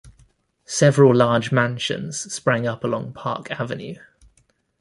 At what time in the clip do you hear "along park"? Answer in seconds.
2.83-3.51